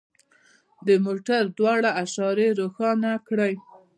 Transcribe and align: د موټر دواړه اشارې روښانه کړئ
د 0.87 0.89
موټر 1.05 1.43
دواړه 1.57 1.89
اشارې 2.03 2.47
روښانه 2.59 3.11
کړئ 3.27 3.53